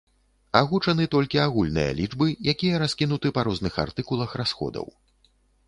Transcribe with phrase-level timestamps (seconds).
[0.61, 4.93] Агучаны толькі агульныя лічбы, якія раскінуты па розных артыкулах расходаў.